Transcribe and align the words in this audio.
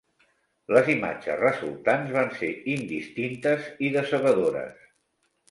Les 0.77 0.87
imatges 0.93 1.37
resultants 1.41 2.15
van 2.15 2.33
ser 2.39 2.49
indistintes 2.77 3.69
i 3.87 3.93
decebedores. 3.99 4.83